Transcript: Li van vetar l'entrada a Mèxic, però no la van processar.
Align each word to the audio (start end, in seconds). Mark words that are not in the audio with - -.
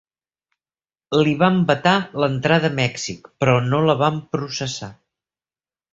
Li 1.27 1.35
van 1.43 1.59
vetar 1.71 1.93
l'entrada 2.23 2.69
a 2.73 2.77
Mèxic, 2.79 3.31
però 3.45 3.57
no 3.67 3.85
la 3.91 3.97
van 4.05 4.19
processar. 4.37 4.91